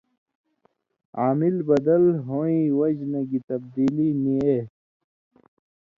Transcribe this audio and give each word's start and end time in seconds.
عامل 1.19 1.55
بدل 1.69 2.03
ہُوئیں 2.27 2.65
وجہۡ 2.77 3.07
نہ 3.11 3.21
گی 3.29 3.39
تبدیلی 3.49 4.09
نی 4.21 4.35
اے 4.45 4.57